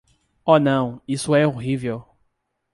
[0.47, 2.03] Oh não, isso é horrível!